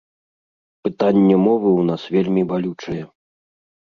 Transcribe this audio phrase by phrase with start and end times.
[0.85, 3.01] Пытанне мовы ў нас вельмі балючае.